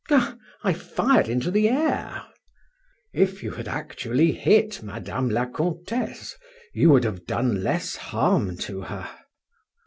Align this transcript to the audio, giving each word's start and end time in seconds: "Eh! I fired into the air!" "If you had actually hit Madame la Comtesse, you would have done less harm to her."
"Eh! 0.09 0.33
I 0.63 0.73
fired 0.73 1.29
into 1.29 1.51
the 1.51 1.69
air!" 1.69 2.23
"If 3.13 3.43
you 3.43 3.51
had 3.51 3.67
actually 3.67 4.31
hit 4.31 4.81
Madame 4.81 5.29
la 5.29 5.45
Comtesse, 5.45 6.35
you 6.73 6.89
would 6.89 7.03
have 7.03 7.27
done 7.27 7.61
less 7.61 7.97
harm 7.97 8.57
to 8.57 8.81
her." 8.81 9.07